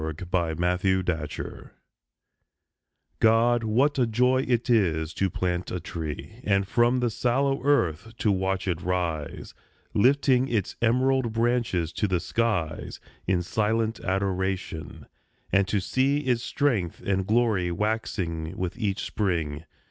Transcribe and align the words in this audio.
GO 0.01 0.13
PLANT 0.25 0.59
A 0.63 1.27
TREE 1.27 1.69
God, 3.19 3.63
what 3.63 3.99
a 3.99 4.07
joy 4.07 4.43
it 4.47 4.67
is 4.67 5.13
to 5.13 5.29
plant 5.29 5.69
a 5.69 5.79
tree, 5.79 6.41
And 6.43 6.67
from 6.67 7.01
the 7.01 7.11
sallow 7.11 7.63
earth 7.63 8.11
to 8.17 8.31
watch 8.31 8.67
it 8.67 8.81
rise, 8.81 9.53
Lifting 9.93 10.47
its 10.47 10.75
emerald 10.81 11.33
branches 11.33 11.93
to 11.93 12.07
the 12.07 12.19
skies 12.19 12.99
In 13.27 13.43
silent 13.43 13.99
adoration; 13.99 15.05
and 15.51 15.67
to 15.67 15.79
see 15.79 16.21
Its 16.21 16.41
strength 16.41 17.03
and 17.05 17.27
glory 17.27 17.71
waxing 17.71 18.57
with 18.57 18.79
each 18.79 19.03
spring. 19.05 19.65